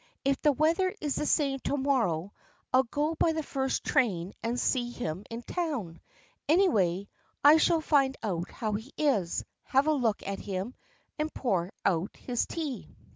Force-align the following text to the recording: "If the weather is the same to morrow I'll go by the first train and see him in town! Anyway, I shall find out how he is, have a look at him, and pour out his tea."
"If 0.25 0.41
the 0.41 0.51
weather 0.51 0.91
is 0.99 1.13
the 1.15 1.27
same 1.27 1.59
to 1.65 1.77
morrow 1.77 2.33
I'll 2.73 2.81
go 2.85 3.13
by 3.13 3.33
the 3.33 3.43
first 3.43 3.83
train 3.83 4.33
and 4.41 4.59
see 4.59 4.89
him 4.89 5.23
in 5.29 5.43
town! 5.43 6.01
Anyway, 6.49 7.07
I 7.43 7.57
shall 7.57 7.81
find 7.81 8.17
out 8.23 8.49
how 8.49 8.73
he 8.73 8.91
is, 8.97 9.45
have 9.61 9.85
a 9.85 9.93
look 9.93 10.25
at 10.27 10.39
him, 10.39 10.73
and 11.19 11.31
pour 11.31 11.71
out 11.85 12.17
his 12.17 12.47
tea." 12.47 12.95